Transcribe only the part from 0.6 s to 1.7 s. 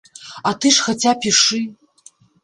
ты ж хаця пішы.